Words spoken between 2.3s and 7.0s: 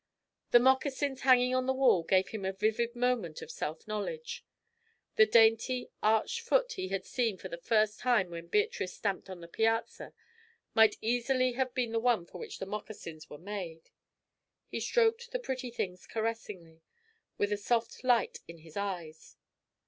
a vivid moment of self knowledge. The dainty, arched foot he